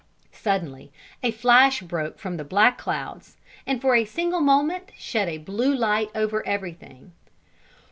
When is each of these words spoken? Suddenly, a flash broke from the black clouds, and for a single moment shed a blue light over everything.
Suddenly, 0.33 0.91
a 1.21 1.29
flash 1.29 1.83
broke 1.83 2.17
from 2.17 2.37
the 2.37 2.43
black 2.43 2.79
clouds, 2.79 3.37
and 3.67 3.79
for 3.79 3.93
a 3.93 4.03
single 4.03 4.41
moment 4.41 4.91
shed 4.97 5.29
a 5.29 5.37
blue 5.37 5.75
light 5.75 6.09
over 6.15 6.43
everything. 6.47 7.11